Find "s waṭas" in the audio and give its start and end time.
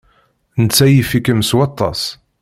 1.49-2.01